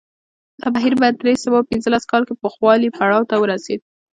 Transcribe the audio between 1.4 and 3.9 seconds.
سوه پنځلس کال کې پوخوالي پړاو ته ورسېد